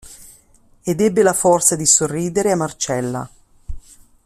[0.81, 3.29] Ed ebbe la forza di sorridere a Marcella.